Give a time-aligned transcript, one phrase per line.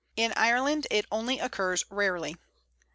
[0.15, 2.35] In Ireland it only occurs rarely.